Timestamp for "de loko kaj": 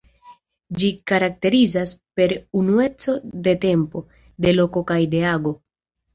4.49-5.01